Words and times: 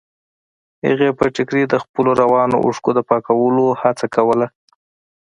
هغې 0.87 1.09
په 1.17 1.25
ټيکري 1.35 1.63
د 1.69 1.75
خپلو 1.83 2.11
روانو 2.21 2.55
اوښکو 2.65 2.89
د 2.97 2.99
پاکولو 3.09 3.65
هڅه 3.81 4.05
کوله. 4.15 4.47